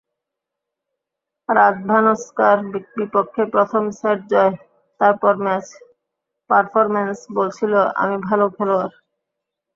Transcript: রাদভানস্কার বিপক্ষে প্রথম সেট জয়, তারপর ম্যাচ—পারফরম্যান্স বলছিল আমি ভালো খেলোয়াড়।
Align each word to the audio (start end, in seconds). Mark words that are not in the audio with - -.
রাদভানস্কার 1.49 2.57
বিপক্ষে 2.97 3.43
প্রথম 3.53 3.83
সেট 3.99 4.19
জয়, 4.31 4.53
তারপর 5.01 5.33
ম্যাচ—পারফরম্যান্স 5.45 7.19
বলছিল 7.37 7.73
আমি 8.01 8.15
ভালো 8.27 8.45
খেলোয়াড়। 8.55 8.93